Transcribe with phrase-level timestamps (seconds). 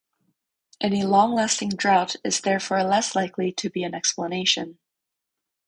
[0.81, 4.79] Any long-lasting drought is therefore less likely to be an explanation.